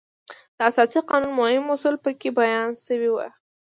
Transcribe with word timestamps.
د 0.57 0.59
اساسي 0.69 0.99
قانون 1.09 1.31
مهم 1.41 1.65
اصول 1.73 1.95
په 2.03 2.11
کې 2.19 2.29
بیان 2.39 2.69
شوي 2.85 3.09
وو. 3.11 3.27